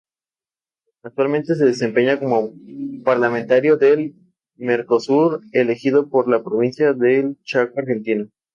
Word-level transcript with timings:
Actualmente 1.03 1.53
se 1.53 1.63
desempeña 1.65 2.17
como 2.19 2.55
Parlamentario 3.05 3.77
del 3.77 4.15
Mercosur 4.57 5.41
elegido 5.51 6.09
por 6.09 6.27
la 6.27 6.41
Provincia 6.43 6.93
del 6.93 7.37
Chaco, 7.43 7.77
Argentina. 7.79 8.27